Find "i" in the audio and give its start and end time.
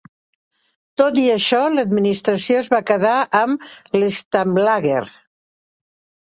1.23-1.25